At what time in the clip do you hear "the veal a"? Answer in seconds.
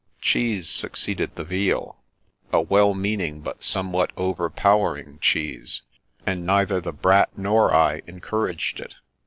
1.35-2.59